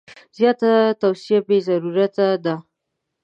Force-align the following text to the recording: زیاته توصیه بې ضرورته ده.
زیاته 0.37 0.71
توصیه 1.01 1.39
بې 1.47 1.57
ضرورته 1.67 2.25
ده. 2.43 2.55